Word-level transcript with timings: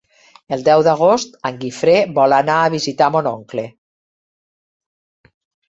El 0.55 0.63
deu 0.67 0.79
d'agost 0.87 1.37
en 1.49 1.59
Guifré 1.65 1.95
vol 2.17 2.35
anar 2.39 2.57
a 2.63 2.73
visitar 2.77 3.13
mon 3.19 3.31
oncle. 3.35 3.69